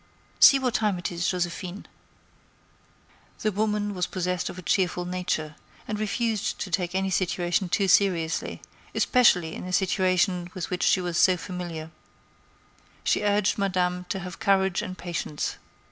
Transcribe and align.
See 0.39 0.57
what 0.57 0.73
time 0.73 0.97
it 0.97 1.11
is, 1.11 1.25
Joséphine." 1.27 1.85
The 3.41 3.51
woman 3.51 3.93
was 3.93 4.07
possessed 4.07 4.49
of 4.49 4.57
a 4.57 4.63
cheerful 4.63 5.05
nature, 5.05 5.55
and 5.87 5.99
refused 5.99 6.57
to 6.61 6.71
take 6.71 6.95
any 6.95 7.11
situation 7.11 7.69
too 7.69 7.87
seriously, 7.87 8.63
especially 8.95 9.55
a 9.55 9.71
situation 9.71 10.49
with 10.55 10.71
which 10.71 10.81
she 10.81 11.01
was 11.01 11.19
so 11.19 11.37
familiar. 11.37 11.91
She 13.03 13.21
urged 13.21 13.59
Madame 13.59 14.05
to 14.09 14.17
have 14.17 14.39
courage 14.39 14.81
and 14.81 14.97
patience. 14.97 15.57